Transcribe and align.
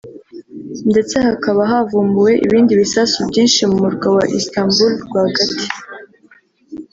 ndetse 0.91 1.15
hakaba 1.27 1.61
havumbuwe 1.71 2.33
ibindi 2.45 2.71
bisasu 2.81 3.17
byinshi 3.29 3.61
mu 3.69 3.75
murwa 3.83 4.07
wa 4.17 4.23
Istanbul 4.39 4.91
rwagati 5.05 5.65